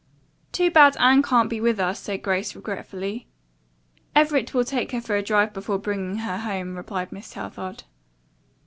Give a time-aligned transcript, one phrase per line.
[0.51, 3.27] "Too bad Anne can't be with us," said Grace regretfully.
[4.15, 7.83] "Everett will take her for a drive before bringing her home," replied Miss Southard.